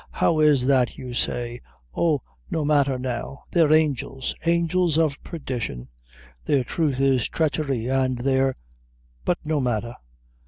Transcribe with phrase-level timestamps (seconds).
[0.13, 1.59] how is that, you say?
[1.95, 5.89] oh, no matther now; they're angels; angels of perdition;
[6.45, 8.55] their truth is treachery, an' their
[9.25, 9.93] but no matther.